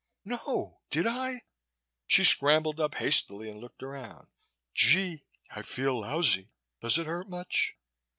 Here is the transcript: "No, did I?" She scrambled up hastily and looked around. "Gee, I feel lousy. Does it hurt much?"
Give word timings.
"No, 0.25 0.79
did 0.89 1.05
I?" 1.05 1.41
She 2.07 2.23
scrambled 2.23 2.79
up 2.79 2.95
hastily 2.95 3.51
and 3.51 3.61
looked 3.61 3.83
around. 3.83 4.29
"Gee, 4.73 5.25
I 5.51 5.61
feel 5.61 6.01
lousy. 6.01 6.49
Does 6.81 6.97
it 6.97 7.05
hurt 7.05 7.29
much?" 7.29 7.77